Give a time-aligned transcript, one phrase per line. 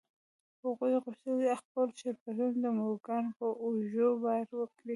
[0.63, 4.41] هغوی غوښتل خپل شرکتونه د مورګان پر اوږو بار
[4.77, 4.89] کړي